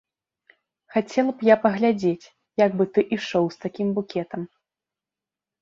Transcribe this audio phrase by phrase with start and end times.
[0.93, 2.31] Хацела б я паглядзець,
[2.65, 4.41] як бы ты ішоў з такім букетам.